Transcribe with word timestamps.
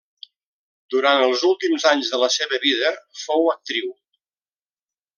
Durant 0.93 1.25
els 1.25 1.43
últims 1.51 1.85
anys 1.91 2.11
de 2.15 2.21
la 2.23 2.31
seva 2.39 2.61
vida 2.67 2.95
fou 3.27 3.49
actriu. 3.57 3.97